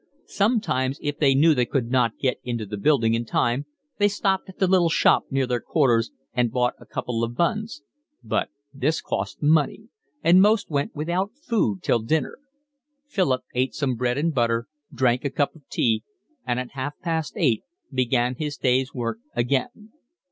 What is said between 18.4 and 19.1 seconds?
day's